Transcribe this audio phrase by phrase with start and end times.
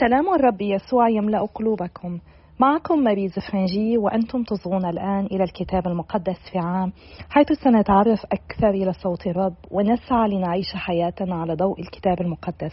[0.00, 2.18] سلام الرب يسوع يملأ قلوبكم.
[2.60, 6.92] معكم ماريز فرنجي وأنتم تصغون الآن إلى الكتاب المقدس في عام
[7.30, 12.72] حيث سنتعرف أكثر إلى صوت الرب ونسعى لنعيش حياتنا على ضوء الكتاب المقدس.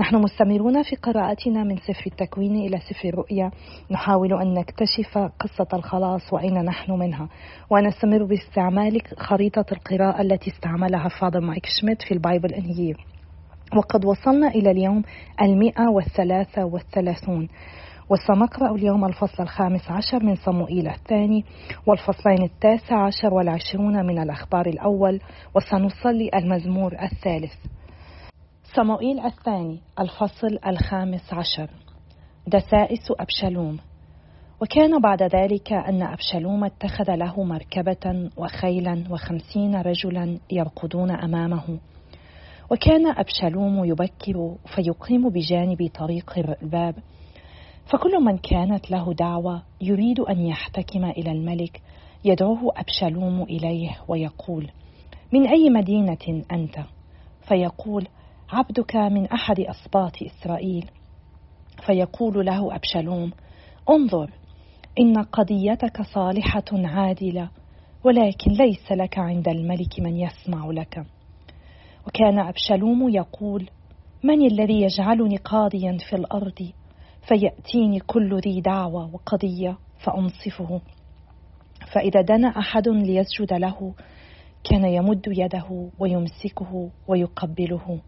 [0.00, 3.50] نحن مستمرون في قراءتنا من سفر التكوين إلى سفر الرؤيا.
[3.90, 7.28] نحاول أن نكتشف قصة الخلاص وأين نحن منها.
[7.70, 13.11] ونستمر باستعمال خريطة القراءة التي استعملها Father Mike Schmitz في ال Bible in a Year
[13.76, 15.02] وقد وصلنا إلى اليوم
[15.42, 17.48] المئة والثلاثة والثلاثون.
[18.10, 21.44] وسنقرأ اليوم الفصل الخامس عشر من صموئيل الثاني
[21.86, 25.20] والفصلين التاسع عشر والعشرون من الأخبار الأول
[25.54, 27.54] وسنصلي المزمور الثالث.
[28.76, 31.70] صموئيل الثاني الفصل الخامس عشر.
[32.46, 33.78] دسائس أبشالوم.
[34.60, 41.78] وكان بعد ذلك أن أبشالوم اتخذ له مركبة وخيلا وخمسين رجلا يرقدون أمامه.
[42.70, 46.94] وكان أبشالوم يبكر فيقيم بجانب طريق الباب
[47.86, 51.82] فكل من كانت له دعوة يريد أن يحتكم إلى الملك
[52.24, 54.70] يدعوه أبشالوم إليه ويقول
[55.32, 56.78] من أي مدينة أنت؟
[57.48, 58.08] فيقول
[58.52, 60.90] عبدك من أحد أسباط إسرائيل
[61.86, 63.32] فيقول له أبشالوم
[63.90, 64.30] انظر
[65.00, 67.50] إن قضيتك صالحة عادلة
[68.04, 71.04] ولكن ليس لك عند الملك من يسمع لك
[72.06, 73.70] وكان أبشالوم يقول
[74.24, 76.72] من الذي يجعلني قاضيا في الأرض؟
[77.28, 80.80] فيأتيني كل ذي دعوة وقضية فأنصفه.
[81.92, 83.94] فإذا دنا أحد ليسجد له
[84.64, 88.00] كان يمد يده ويمسكه ويقبله.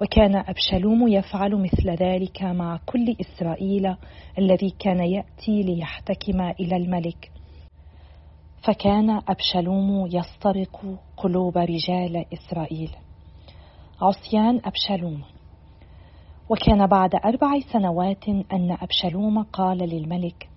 [0.00, 3.96] وكان أبشالوم يفعل مثل ذلك مع كل إسرائيل
[4.38, 7.35] الذي كان يأتي ليحتكم إلى الملك.
[8.66, 12.90] فكان أبشالوم يسترق قلوب رجال إسرائيل.
[14.02, 15.22] عصيان أبشالوم.
[16.50, 20.48] وكان بعد أربع سنوات أن أبشالوم قال للملك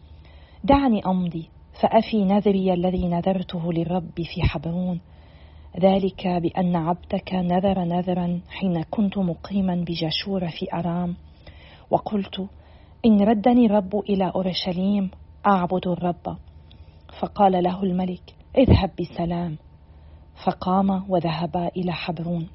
[0.63, 1.49] دعني أمضي
[1.81, 5.01] فأفي نذري الذي نذرته للرب في حبرون.
[5.79, 11.15] ذلك بأن عبدك نذر نذرا حين كنت مقيما بجشور في أرام.
[11.89, 12.47] وقلت
[13.05, 15.11] إن ردني الرب إلى أورشليم
[15.47, 16.37] أعبد الرب.
[17.21, 19.57] فقال له الملك اذهب بسلام.
[20.45, 22.47] فقام وذهب إلى حبرون.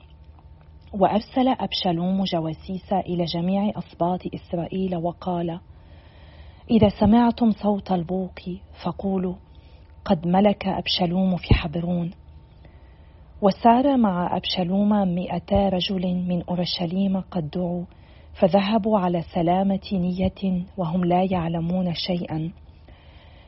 [0.93, 5.61] وأرسل أبشالوم جواسيس إلى جميع أصباط إسرائيل وقال
[6.71, 8.41] إذا سمعتم صوت البوق
[8.85, 9.35] فقولوا
[10.05, 12.11] قد ملك أبشالوم في حبرون.
[13.43, 17.85] وسار مع أبشالوم مئتا رجل من أورشليم قد دعوا
[18.41, 22.51] فذهبوا على سلامة نية وهم لا يعلمون شيئا.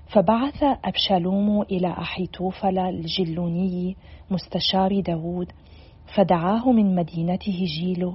[0.07, 3.97] فبعث أبشالوم إلى أحيتوفل الجلوني
[4.31, 5.53] مستشار داود
[6.15, 8.15] فدعاه من مدينته جيلو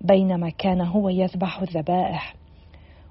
[0.00, 2.34] بينما كان هو يذبح الذبائح.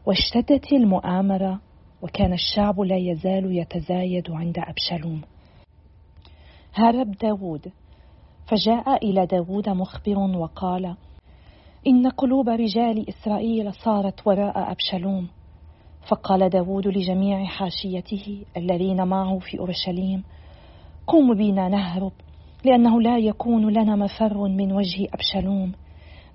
[0.05, 1.59] واشتدت المؤامرة
[2.01, 5.21] وكان الشعب لا يزال يتزايد عند أبشالوم.
[6.73, 7.71] هرب داود
[8.47, 10.95] فجاء إلى داود مخبر وقال
[11.87, 15.27] إن قلوب رجال إسرائيل صارت وراء أبشالوم
[16.07, 20.23] فقال داود لجميع حاشيته الذين معه في أورشليم
[21.07, 22.11] قوموا بنا نهرب
[22.65, 25.71] لأنه لا يكون لنا مفر من وجه أبشالوم.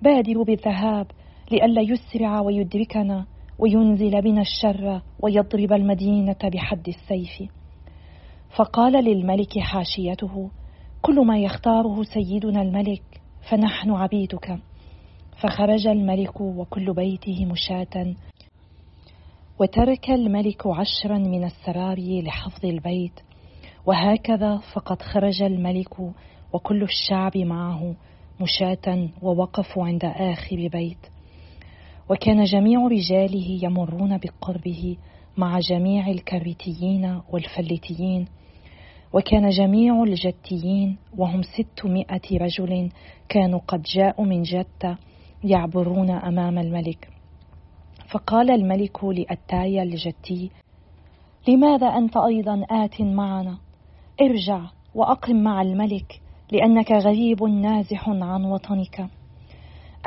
[0.01, 1.07] بادروا بالذهاب
[1.51, 3.25] لئلا يسرع ويدركنا
[3.59, 7.49] وينزل بنا الشر ويضرب المدينة بحد السيف.
[8.55, 10.49] فقال للملك حاشيته
[11.01, 13.03] كل ما يختاره سيدنا الملك
[13.49, 14.59] فنحن عبيدك.
[15.41, 18.15] فخرج الملك وكل بيته مشاة
[19.59, 23.19] وترك الملك عشرا من السراري لحفظ البيت
[23.85, 25.99] وهكذا فقد خرج الملك
[26.53, 27.95] وكل الشعب معه
[28.41, 30.97] مشاة ووقفوا عند آخر بيت.
[32.09, 34.97] وكان جميع رجاله يمرون بقربه
[35.37, 38.25] مع جميع الكريتيين والفلتيين.
[39.13, 42.89] وكان جميع الجتيين وهم ستمائة رجل
[43.29, 44.97] كانوا قد جاءوا من جتة
[45.43, 47.12] يعبرون أمام الملك.
[48.11, 50.51] فقال الملك لأتايا الجتي
[51.47, 53.57] لماذا أنت أيضا آت معنا؟
[54.21, 54.61] ارجع
[54.95, 56.21] وأقم مع الملك
[56.51, 59.07] لأنك غريب نازح عن وطنك.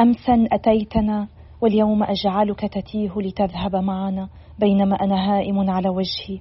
[0.01, 1.29] أمسا أتيتنا
[1.61, 4.29] واليوم أجعلك تتيه لتذهب معنا
[4.59, 6.41] بينما أنا هائم على وجهي.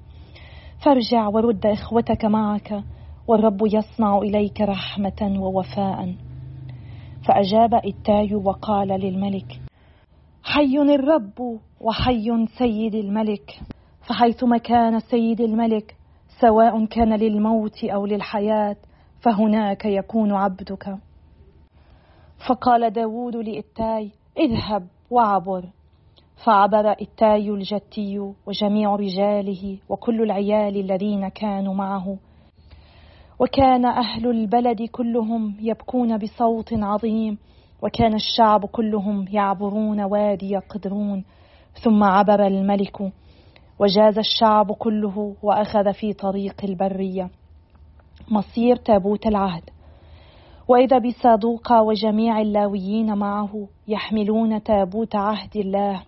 [0.86, 2.84] فارجع ورد إخوتك معك
[3.28, 6.16] والرب يصنع إليك رحمة ووفاء.
[7.28, 9.65] فأجاب إتاي وقال للملك
[10.56, 13.60] حي الرب وحي سيد الملك.
[14.07, 15.96] فحيثما كان سيد الملك
[16.42, 18.75] سواء كان للموت أو للحياة
[19.22, 20.31] فهناك يكون
[22.50, 25.66] فقال داود لإتاي اذهب وعبر.
[26.46, 32.18] فعبر إتاي الجتي وجميع رجاله وكل العيال الذين كانوا معه.
[33.40, 37.38] وكان أهل البلد كلهم يبكون بصوت عظيم.
[37.81, 41.24] وكان الشعب كلهم يعبرون وادي قدرون
[41.83, 43.12] ثم عبر الملك
[43.80, 47.30] وجاز الشعب كله وأخذ في طريق البرية
[48.31, 49.63] مصير تابوت العهد.
[50.68, 56.04] وإذا بصادوق وجميع اللاويين معه يحملون تابوت عهد الله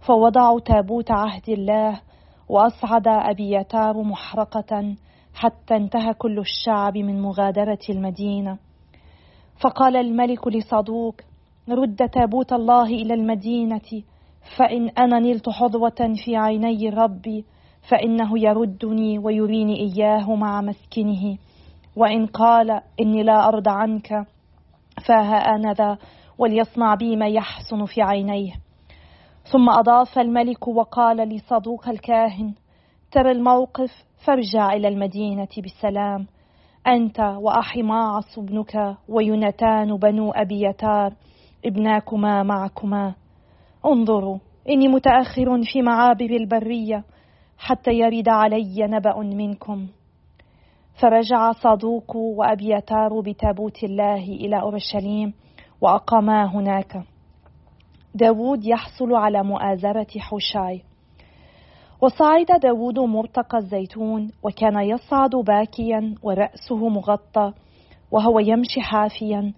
[0.00, 2.00] فوضعوا تابوت عهد الله
[2.48, 4.94] وأصعد أبيتار محرقة
[5.34, 8.58] حتى انتهى كل الشعب من مغادرة المدينة.
[9.60, 11.14] فقال الملك لصدوق
[11.68, 14.02] رد تابوت الله إلى المدينة
[14.56, 17.44] فإن أنا نلت حظوة في عيني ربي
[17.90, 21.38] فإنه يردني ويريني إياه مع مسكنه.
[21.96, 24.26] وإن قال إني لا ارضى عنك
[25.06, 25.98] فها أنا ذا
[26.38, 28.52] وليصنع بي ما يحسن في عينيه.
[29.52, 32.54] ثم أضاف الملك وقال لصدوق الكاهن
[33.10, 33.90] ترى الموقف
[34.24, 36.26] فارجع إلى المدينة بسلام
[36.86, 41.12] أنت وأحماعص ابنك ويونتان بنو أبي يتار
[41.64, 43.14] ابناكما معكما.
[43.86, 44.38] انظروا
[44.68, 47.04] إني متأخر في معابر البرية
[47.58, 49.86] حتى يرد علي نبأ منكم.
[51.02, 55.34] فرجع صادوق وأبيتار بتابوت الله إلى أورشليم
[55.80, 57.02] وأقاما هناك.
[58.14, 60.82] داود يحصل على مؤازرة حوشاي.
[62.02, 67.52] وصعد داود مرتقى الزيتون وكان يصعد باكيا ورأسه مغطى
[68.10, 69.52] وهو يمشي حافيا.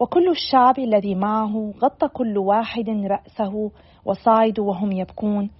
[0.00, 3.70] وكل الشعب الذي معه غطى كل واحد رأسه
[4.04, 5.50] وصعد وهم يبكون.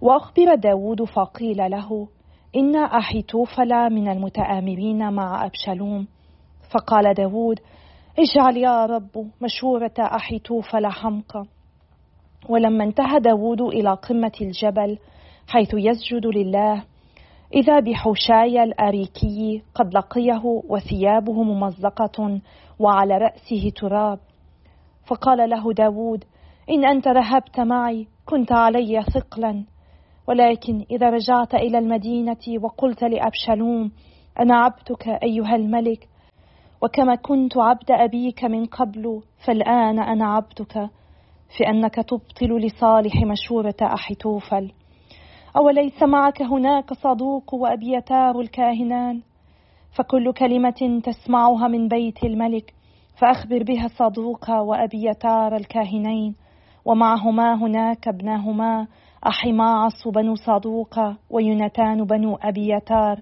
[0.00, 2.08] وأخبر داود فقيل له
[2.56, 6.06] إن أحيتوفل من المتآمرين مع أبشالوم.
[6.70, 7.60] فقال داود
[8.18, 11.44] اجعل يا رب مشورة أحيتوفل حمقى.
[12.48, 14.98] ولما انتهى داود إلى قمة الجبل
[15.52, 16.84] حيث يسجد لله.
[17.54, 22.40] إذا بحوشاي الأريكي قد لقيه وثيابه ممزقة
[22.78, 24.18] وعلى رأسه تراب.
[25.06, 26.24] فقال له داود
[26.70, 29.64] إن أنت ذهبت معي كنت علي ثقلا.
[30.28, 33.92] ولكن إذا رجعت إلى المدينة وقلت لأبشالوم
[34.40, 36.08] أنا عبدك أيها الملك.
[36.82, 40.90] وكما كنت عبد أبيك من قبل فالآن أنا عبدك
[41.56, 44.72] في أنك تبطل لصالح مشورة أحيتوفل
[45.56, 49.20] أوليس معك هناك صدوق وأبيتار الكاهنان؟
[49.96, 52.74] فكل كلمة تسمعها من بيت الملك
[53.20, 56.34] فأخبر بها صدوق وأبيتار الكاهنين.
[56.84, 58.86] ومعهما هناك ابناهما
[59.26, 60.98] أحماعص بنو صدوق
[61.30, 63.20] ويونتان بنو أبيتار.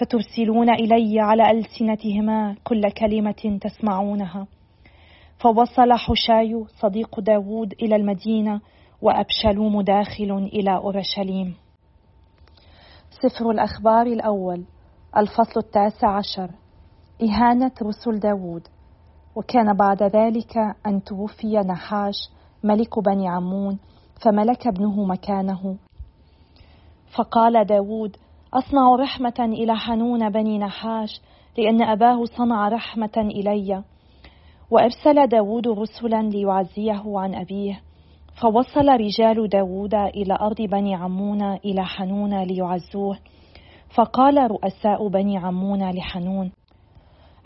[0.00, 4.46] فترسلون إلي على ألسنتهما كل كلمة تسمعونها.
[5.38, 8.60] فوصل حشاي صديق داود إلى المدينة
[9.02, 11.54] وأبشلوم داخل إلى أورشليم.
[13.10, 14.64] سفر الأخبار الأول
[15.16, 16.50] الفصل التاسع عشر
[17.22, 18.68] إهانة رسل داود
[19.36, 20.56] وكان بعد ذلك
[20.86, 22.14] أن توفي نحاش
[22.64, 23.78] ملك بني عمون
[24.24, 25.76] فملك ابنه مكانه.
[27.16, 28.16] فقال داود
[28.54, 31.20] أصنع رحمة إلى حنون بني نحاش
[31.58, 33.82] لأن أباه صنع رحمة إلي.
[34.70, 37.82] وأرسل داود رسلا ليعزيه عن أبيه.
[38.40, 43.18] فوصل رجال داود إلى أرض بني عمون إلى حنون ليعزوه.
[43.94, 46.52] فقال رؤساء بني عمون لحنون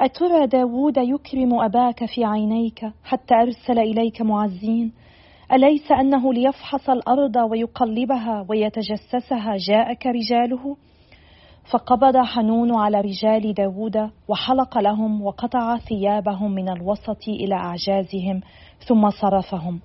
[0.00, 4.92] أترى داود يكرم أباك في عينيك حتى أرسل إليك معزين؟
[5.52, 10.76] أليس أنه ليفحص الأرض ويقلبها ويتجسسها جاءك رجاله؟
[11.72, 18.40] فقبض حنون على رجال داود وحلق لهم وقطع ثيابهم من الوسط إلى أعجازهم
[18.88, 19.80] ثم صرفهم.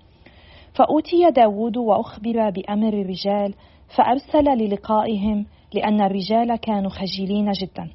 [0.74, 3.54] فأوتي داود وأخبر بأمر الرجال
[3.96, 7.90] فأرسل للقائهم لأن الرجال كانوا خجلين جدا.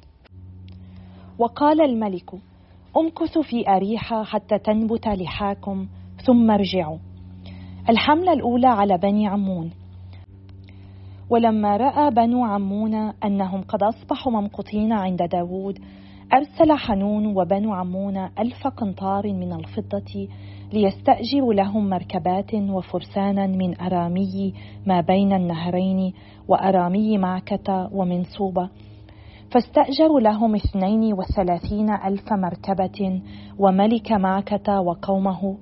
[1.39, 2.31] وقال الملك
[2.97, 5.87] أمكثوا في أريحة حتى تنبت لحاكم
[6.25, 6.97] ثم ارجعوا.
[7.89, 9.71] الحملة الأولى على بني عمون.
[11.29, 15.79] ولما رأى بنو عمون أنهم قد أصبحوا ممقوتين عند داود
[16.33, 20.27] أرسل حنون وبنو عمون ألف قنطار من الفضة
[20.73, 24.53] ليستأجروا لهم مركبات وفرسانا من أرامي
[24.85, 26.13] ما بين النهرين
[26.47, 28.69] وأرامي معكة ومنصوبة
[29.51, 33.21] فاستأجروا لهم اثنين وثلاثين ألف مركبة
[33.59, 35.57] وملك معكة وقومه.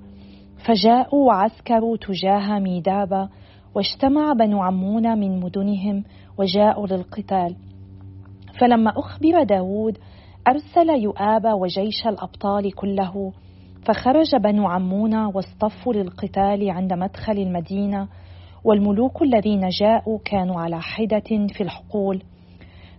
[0.66, 3.28] فجاءوا وعسكروا تجاه ميدابة
[3.74, 6.04] واجتمع بنو عمون من مدنهم
[6.38, 7.56] وجاءوا للقتال.
[8.60, 9.98] فلما أخبر داود
[10.48, 13.32] أرسل يؤاب وجيش الأبطال كله
[13.84, 18.08] فخرج بنو عمون واصطفوا للقتال عند مدخل المدينة
[18.64, 22.22] والملوك الذين جاءوا كانوا على حدة في الحقول.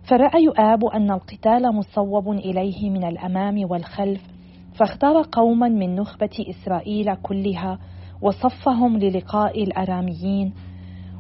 [0.10, 4.22] فرأى يؤاب أن القتال مصوب إليه من الأمام والخلف
[4.80, 7.80] فاختار قوما من نخبة إسرائيل كلها
[8.22, 10.54] وصفهم للقاء الأراميين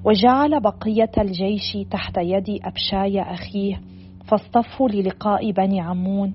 [0.03, 3.81] وجعل بقية الجيش تحت يد أبشاي أخيه
[4.27, 6.33] فاصطفوا للقاء بني عمون.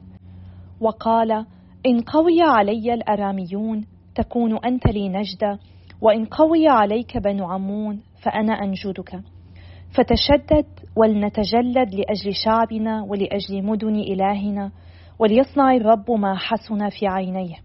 [0.81, 1.47] وقال
[1.87, 3.85] إن قوي علي الأراميون
[4.15, 5.59] تكون أنت لي نجدة
[6.01, 9.21] وإن قوي عليك بنو عمون فأنا أنجدك.
[9.91, 14.71] فتشدد ولنتجلد لأجل شعبنا ولأجل مدن إلهنا
[15.19, 17.57] وليصنع الرب ما حسن في عينيه.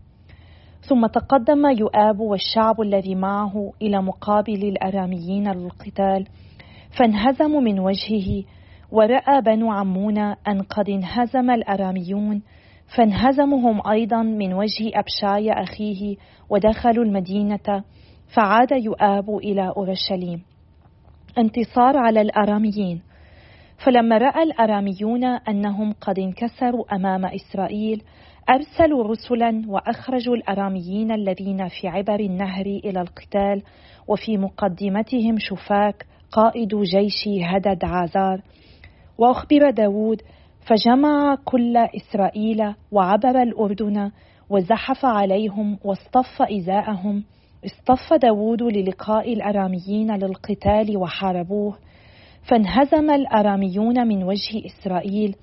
[0.82, 6.28] ثم تقدم يؤاب والشعب الذي معه إلى مقابل الأراميين للقتال
[7.00, 8.44] فانهزموا من وجهه
[8.92, 12.42] ورأى بنو عمون أن قد انهزم الأراميون
[12.88, 16.16] فانهزمهم أيضا من وجه أبشاي أخيه
[16.50, 17.84] ودخلوا المدينة
[18.36, 20.42] فعاد يؤاب إلى أورشليم.
[21.38, 23.02] انتصار على الأراميين.
[23.86, 28.04] فلما رأى الأراميون أنهم قد انكسروا أمام إسرائيل
[28.50, 33.62] أرسلوا رسلا وأخرجوا الأراميين الذين في عبر النهر إلى القتال
[34.08, 38.42] وفي مقدمتهم شفاك قائد جيش هدد عازار.
[39.18, 40.22] وأخبر داود
[40.66, 44.12] فجمع كل إسرائيل وعبر الأردن
[44.50, 47.24] وزحف عليهم واصطف إزاءهم.
[47.66, 51.78] اصطف داود للقاء الأراميين للقتال وحاربوه.
[52.50, 55.36] فانهزم الأراميون من وجه إسرائيل.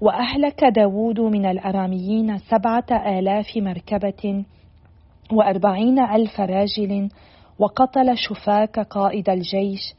[0.00, 4.44] وأهلك داود من الأراميين سبعة آلاف مركبة
[5.32, 7.08] وأربعين ألف راجل.
[7.58, 9.94] وقتل شفاك قائد الجيش.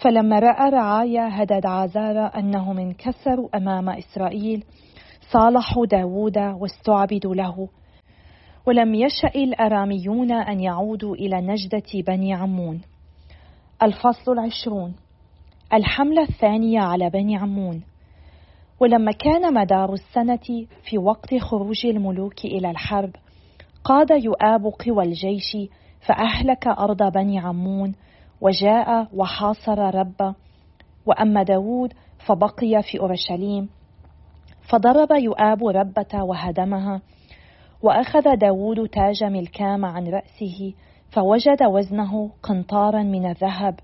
[0.00, 4.64] فلما رأى رعايا هدد عازار أنهم انكسروا أمام إسرائيل
[5.32, 7.68] صالحوا داود واستعبدوا له.
[8.66, 12.80] ولم يشأ الأراميون أن يعودوا إلى نجدة بني عمون.
[13.82, 14.94] الفصل العشرون.
[15.72, 17.82] الحملة الثانية على بني عمون.
[18.80, 23.10] ولما كان مدار السنة في وقت خروج الملوك إلى الحرب
[23.84, 25.56] قاد يؤاب قوى الجيش
[26.06, 27.94] فأهلك أرض بني عمون
[28.40, 30.34] وجاء وحاصر رب
[31.06, 31.92] وأما داود
[32.26, 33.68] فبقي في أورشليم.
[34.72, 37.00] فضرب يؤاب ربة وهدمها
[37.82, 40.74] وأخذ داود تاج ملكام عن رأسه
[41.10, 43.80] فوجد وزنه قنطارا من الذهب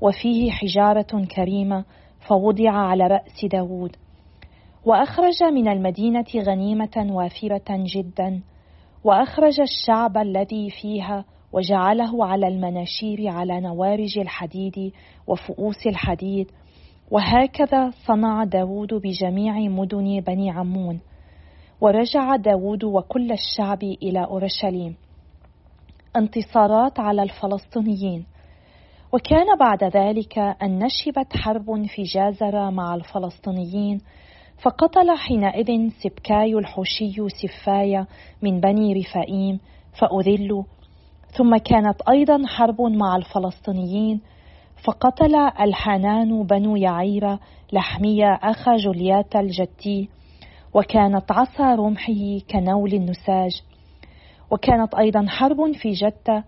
[0.00, 1.84] وفيه حجارة كريمة
[2.28, 3.96] فوضع على رأس داود.
[4.84, 8.42] وأخرج من المدينة غنيمة وافرة جدا
[9.04, 11.24] وأخرج الشعب الذي فيها
[11.58, 14.92] وجعله على المناشير على نوارج الحديد
[15.26, 16.50] وفؤوس الحديد.
[17.10, 21.00] وهكذا صنع داود بجميع مدن بني عمون.
[21.80, 24.96] ورجع داود وكل الشعب إلى أورشليم.
[26.16, 28.26] انتصارات على الفلسطينيين.
[29.12, 34.00] وكان بعد ذلك أن نشبت حرب في جازر مع الفلسطينيين
[34.62, 38.06] فقتل حينئذ سبكاي الحوشي سفايا
[38.42, 39.60] من بني رفائيم
[40.00, 40.64] فأذلوا
[41.36, 44.20] ثم كانت أيضا حرب مع الفلسطينيين
[44.84, 47.38] فقتل الحنان بنو يعير
[47.72, 50.08] لحمية أخا جوليات الجتي
[50.74, 53.62] وكانت عصا رمحه كنول النساج.
[54.50, 56.44] وكانت أيضا حرب في جتة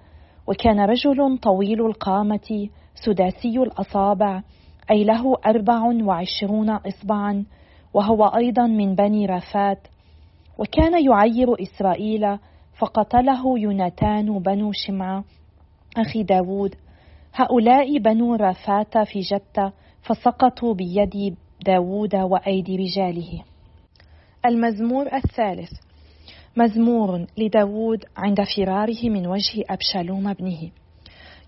[0.46, 4.42] وكان رجل طويل القامة سداسي الأصابع
[4.90, 7.44] أي له أربع وعشرون إصبعا
[7.94, 9.88] وهو أيضا من بني رافات.
[10.58, 12.38] وكان يعير إسرائيل
[12.80, 15.24] فقتله يوناتان بنو شمعة
[15.96, 16.74] أخي داود
[17.34, 19.72] هؤلاء بنو رافات في جتة
[20.02, 23.44] فسقطوا بيد داود وأيدي رجاله.
[24.46, 25.72] المزمور الثالث.
[26.56, 30.70] مزمور لداود عند فراره من وجه أبشالوم ابنه.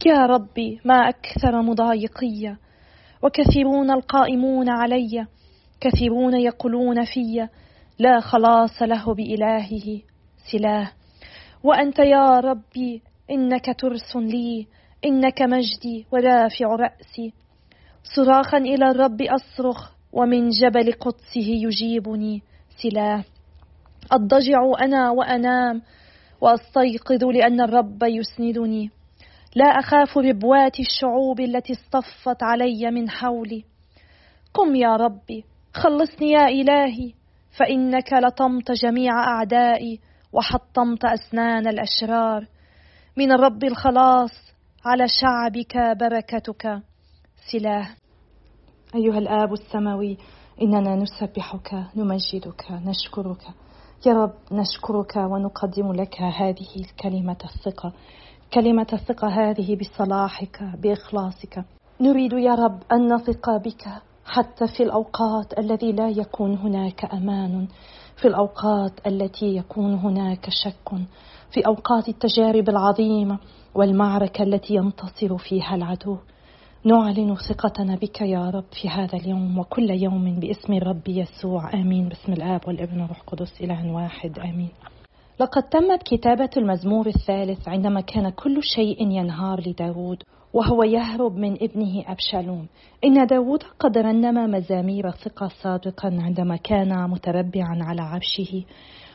[0.07, 2.57] يا ربي ما أكثر مضايقي.
[3.23, 5.27] وكثيرون القائمون علي.
[5.81, 7.49] كثيرون يقولون في.
[7.99, 10.01] لا خلاص له بإلهه.
[10.53, 11.02] سلاه.
[11.65, 14.67] وأنت يا ربي إنك ترس لي
[15.05, 17.33] إنك مجدي ورافع رأسي.
[18.17, 22.43] صراخا إلى الرب أصرخ ومن جبل قدسه يجيبني
[22.83, 23.25] سلاه.
[24.13, 25.83] أضجع أنا وأنام
[26.41, 28.91] وأستيقظ لأن الرب يسندني.
[29.55, 33.65] لا أخاف ربوات الشعوب التي اصطفت علي من حولي.
[34.55, 37.13] قم يا ربي خلصني يا إلهي
[37.59, 40.01] فإنك لطمت جميع أعدائي.
[40.33, 42.47] وحطمت أسنان الأشرار.
[43.17, 44.31] من الرب الخلاص
[44.85, 46.83] على شعبك بركتك.
[47.53, 47.89] سلاه.
[48.95, 50.19] أيها الآب السماوي
[50.63, 53.43] إننا نسبحك نمجدك نشكرك.
[54.07, 57.93] يا رب نشكرك ونقدم لك هذه الكلمة الثقة.
[58.55, 61.65] كلمة الثقة هذه بصلاحك بإخلاصك.
[62.01, 63.89] نريد يا رب أن نثق بك
[64.25, 67.69] حتى في الأوقات الذي لا يكون هناك أمان.
[68.23, 70.91] في الأوقات التي يكون هناك شك
[71.51, 73.39] في أوقات التجارب العظيمة
[73.75, 76.17] والمعركة التي ينتصر فيها العدو.
[76.85, 81.75] نعلن ثقتنا بك يا رب في هذا اليوم وكل يوم باسم الرب يسوع.
[81.75, 82.09] آمين.
[82.09, 84.39] باسم الآب والابن والروح القدس إله واحد.
[84.39, 84.71] آمين.
[85.41, 90.23] لقد تمت كتابة المزمور الثالث عندما كان كل شيء ينهار لداود
[90.53, 92.67] وهو يهرب من ابنه أبشالوم.
[93.05, 98.65] إن داود قد رنم مزامير ثقة سابقا عندما كان متربعا على عرشه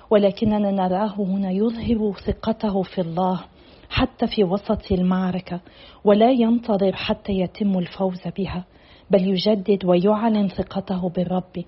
[0.10, 3.44] ولكننا نراه هنا يظهر ثقته في الله
[3.90, 5.60] حتى في وسط المعركة
[6.04, 8.66] ولا ينتظر حتى يتم الفوز بها
[9.12, 11.64] بل يجدد ويعلن ثقته بالرب.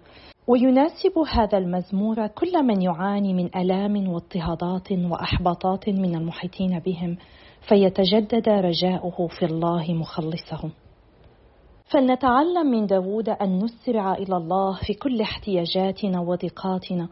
[0.50, 7.18] ويناسب هذا المزمور كل من يعاني من ألام واضطهادات وأحباطات من المحيطين بهم
[7.70, 10.72] فيتجدد رجاؤه في الله مخلصهم.
[11.86, 17.08] فلنتعلم من داود أن نسرع إلى الله في كل احتياجاتنا وضيقاتنا.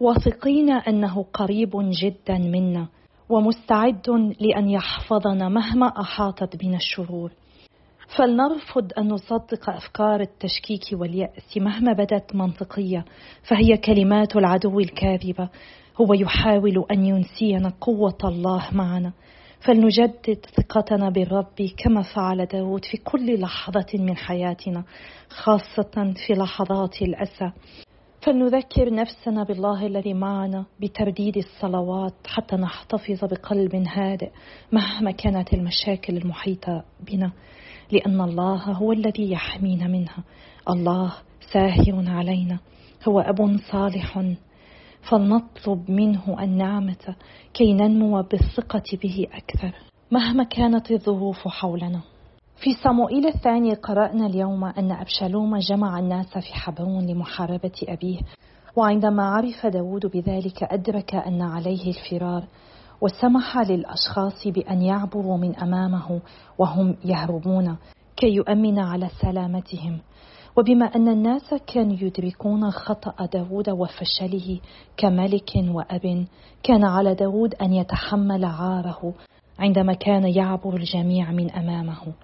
[0.00, 2.88] واثقين أنه قريب جدا منا
[3.28, 7.32] ومستعد لأن يحفظنا مهما أحاطت بنا الشرور.
[8.08, 13.04] فلنرفض أن نصدق أفكار التشكيك واليأس مهما بدت منطقية
[13.42, 15.48] فهي كلمات العدو الكاذبة
[16.00, 19.12] هو يحاول أن ينسينا قوة الله معنا.
[19.60, 24.84] فلنجدد ثقتنا بالرب كما فعل داود في كل لحظة من حياتنا
[25.28, 27.52] خاصة في لحظات الأسى.
[28.26, 34.30] فلنذكر نفسنا بالله الذي معنا بترديد الصلوات حتى نحتفظ بقلب هادئ
[34.72, 37.32] مهما كانت المشاكل المحيطة بنا.
[37.92, 40.24] لأن الله هو الذي يحمينا منها.
[40.70, 41.12] الله
[41.52, 42.58] ساهر علينا.
[43.08, 44.22] هو أب صالح.
[45.10, 47.16] فلنطلب منه النعمة
[47.54, 49.72] كي ننمو بالثقة به أكثر.
[50.10, 52.00] مهما كانت الظروف حولنا.
[52.56, 58.18] في صموئيل الثاني قرأنا اليوم أن أبشالوم جمع الناس في حبرون لمحاربة أبيه
[58.76, 62.44] وعندما عرف داود بذلك أدرك أن عليه الفرار
[63.00, 66.20] وسمح للأشخاص بأن يعبروا من أمامه
[66.58, 67.76] وهم يهربون
[68.16, 69.98] كي يؤمن على سلامتهم.
[70.56, 74.60] وبما أن الناس كانوا يدركون خطأ داود وفشله
[74.96, 76.26] كملك وأب
[76.62, 79.14] كان على داود أن يتحمل عاره
[79.58, 82.14] عندما كان يعبر الجميع من أمامه.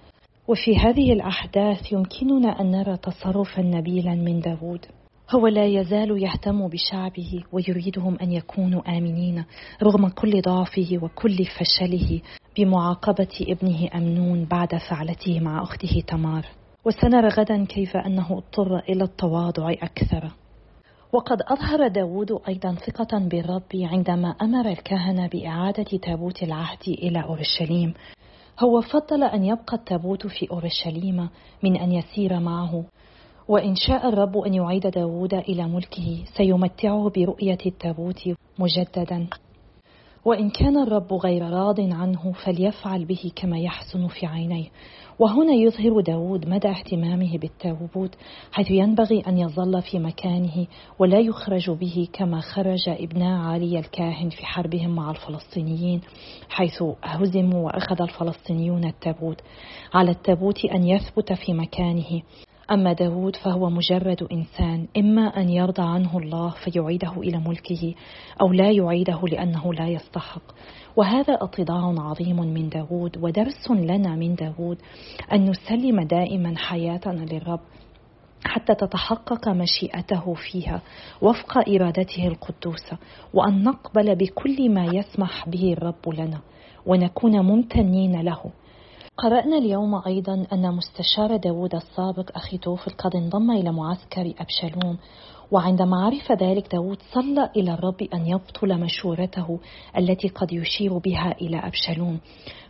[0.47, 4.85] وفي هذه الأحداث يمكننا أن نرى تصرفا نبيلا من داود
[5.31, 9.45] هو لا يزال يهتم بشعبه ويريدهم أن يكونوا آمنين
[9.83, 12.21] رغم كل ضعفه وكل فشله
[12.57, 16.45] بمعاقبة ابنه أمنون بعد فعلته مع أخته تمار.
[16.85, 20.31] وسنرى غدا كيف أنه اضطر إلى التواضع أكثر.
[21.13, 27.93] وقد أظهر داود أيضا ثقة بالرب عندما أمر الكهنة بإعادة تابوت العهد إلى أورشليم.
[28.59, 31.29] هو فضل أن يبقى التابوت في أورشليم
[31.63, 32.83] من أن يسير معه.
[33.47, 39.27] وإن شاء الرب أن يعيد داود إلى ملكه سيمتعه برؤية التابوت مجددا.
[40.25, 44.69] وإن كان الرب غير راض عنه فليفعل به كما يحسن في عينيه.
[45.19, 48.15] وهنا يظهر داود مدى اهتمامه بالتابوت
[48.51, 50.67] حيث ينبغي أن يظل في مكانه
[50.99, 56.01] ولا يخرج به كما خرج ابنا علي الكاهن في حربهم مع الفلسطينيين
[56.49, 59.41] حيث هزموا وأخذ الفلسطينيون التابوت.
[59.93, 62.21] على التابوت أن يثبت في مكانه.
[62.71, 67.93] أما داود فهو مجرد إنسان إما أن يرضى عنه الله فيعيده إلى ملكه
[68.41, 70.41] أو لا يعيده لأنه لا يستحق.
[70.95, 74.77] وهذا اتضاع عظيم من داود ودرس لنا من داود
[75.33, 77.59] أن نسلم دائما حياتنا للرب
[78.45, 80.81] حتى تتحقق مشيئته فيها
[81.21, 82.97] وفق إرادته القدوسة
[83.33, 86.39] وأن نقبل بكل ما يسمح به الرب لنا
[86.85, 88.51] ونكون ممتنين له.
[89.17, 94.97] قرأنا اليوم أيضا أن مستشار داود السابق أخي توفل قد انضم إلى معسكر أبشالوم
[95.51, 99.59] وعندما عرف ذلك داود صلى إلى الرب أن يبطل مشورته
[99.97, 102.19] التي قد يشير بها إلى أبشالوم.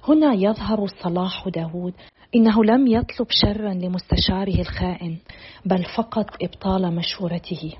[0.07, 1.93] هنا يظهر صلاح داود
[2.35, 5.17] إنه لم يطلب شرا لمستشاره الخائن
[5.65, 7.73] بل فقط إبطال مشورته.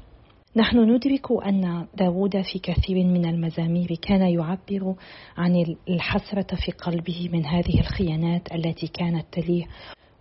[0.55, 4.95] نحن ندرك أن داود في كثير من المزامير كان يعبر
[5.37, 9.65] عن الحسرة في قلبه من هذه الخيانات التي كانت تليه.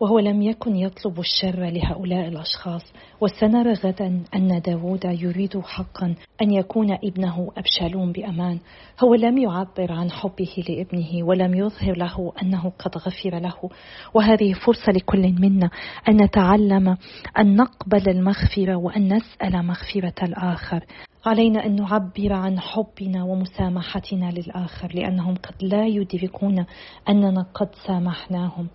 [0.03, 2.83] وهو لم يكن يطلب الشر لهؤلاء الأشخاص.
[3.21, 8.59] وسنرى غدا أن داود يريد حقا أن يكون ابنه أبشالوم بأمان.
[9.05, 13.71] هو لم يعبر عن حبه لابنه ولم يظهر له أنه قد غفر له.
[14.15, 15.71] وهذه فرصة لكل منا
[16.09, 16.97] أن نتعلم
[17.39, 20.85] أن نقبل المغفرة وأن نسأل مغفرة الآخر.
[21.27, 26.65] علينا أن نعبر عن حبنا ومسامحتنا للآخر لأنهم قد لا يدركون
[27.09, 28.69] أننا قد سامحناهم.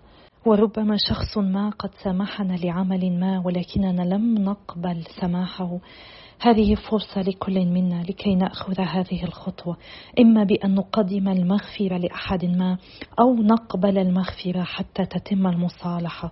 [0.47, 5.79] وربما شخص ما قد سامحنا لعمل ما ولكننا لم نقبل سماحه.
[6.41, 9.77] هذه فرصة لكل منا لكي نأخذ هذه الخطوة.
[10.19, 12.77] إما بأن نقدم المغفرة لأحد ما
[13.19, 16.31] أو نقبل المغفرة حتى تتم المصالحة.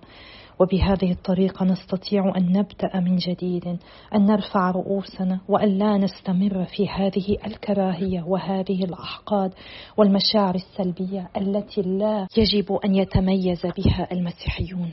[0.60, 3.78] وبهذه الطريقة نستطيع أن نبدأ من جديد
[4.14, 9.54] أن نرفع رؤوسنا وأن لا نستمر في هذه الكراهية وهذه الأحقاد
[9.96, 14.92] والمشاعر السلبية التي لا يجب أن يتميز بها المسيحيون.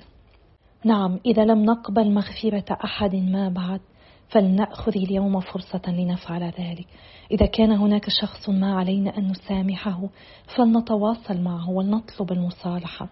[0.86, 3.82] نعم إذا لم نقبل مغفرة أحد ما بعد
[4.30, 6.88] فلنأخذ اليوم فرصة لنفعل ذلك.
[7.32, 10.10] إذا كان هناك شخص ما علينا أن نسامحه
[10.56, 13.10] فلنتواصل معه ولنطلب المصالحة.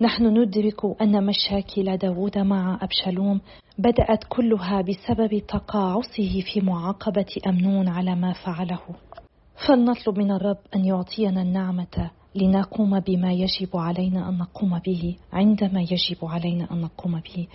[0.00, 3.40] نحن ندرك أن مشاكل داود مع أبشالوم
[3.78, 8.80] بدأت كلها بسبب تقاعسه في معاقبة أمنون على ما فعله.
[9.66, 16.16] فلنطلب من الرب أن يعطينا النعمة لنقوم بما يجب علينا أن نقوم به عندما يجب
[16.22, 17.46] علينا أن نقوم به.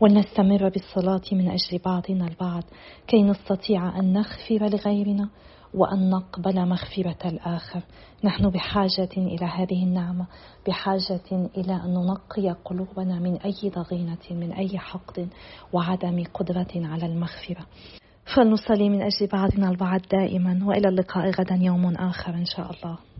[0.00, 2.62] ولنستمر بالصلاة من أجل بعضنا البعض
[3.06, 5.28] كي نستطيع أن نغفر لغيرنا
[5.74, 7.80] وأن نقبل مغفرة الآخر.
[8.24, 10.26] نحن بحاجة إلى هذه النعمة
[10.66, 15.28] بحاجة إلى أن ننقي قلوبنا من أي ضغينة من أي حقد
[15.72, 17.66] وعدم قدرة على المغفرة.
[18.36, 23.11] فلنصلي من أجل بعضنا البعض دائما وإلى اللقاء غدا يوم آخر إن شاء الله.